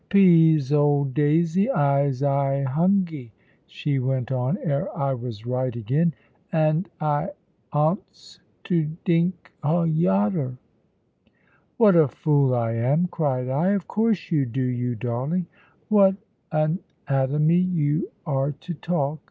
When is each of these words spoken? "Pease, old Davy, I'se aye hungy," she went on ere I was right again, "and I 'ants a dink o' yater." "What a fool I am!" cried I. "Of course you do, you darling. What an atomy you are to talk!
"Pease, 0.09 0.73
old 0.73 1.13
Davy, 1.13 1.69
I'se 1.69 2.23
aye 2.23 2.65
hungy," 2.67 3.29
she 3.67 3.99
went 3.99 4.31
on 4.31 4.57
ere 4.63 4.89
I 4.97 5.13
was 5.13 5.45
right 5.45 5.75
again, 5.75 6.15
"and 6.51 6.89
I 6.99 7.29
'ants 7.71 8.39
a 8.71 8.89
dink 9.05 9.51
o' 9.61 9.85
yater." 9.85 10.57
"What 11.77 11.95
a 11.95 12.07
fool 12.07 12.55
I 12.55 12.71
am!" 12.71 13.09
cried 13.11 13.47
I. 13.47 13.73
"Of 13.73 13.87
course 13.87 14.31
you 14.31 14.47
do, 14.47 14.63
you 14.63 14.95
darling. 14.95 15.45
What 15.87 16.15
an 16.51 16.79
atomy 17.07 17.59
you 17.59 18.09
are 18.25 18.53
to 18.53 18.73
talk! 18.73 19.19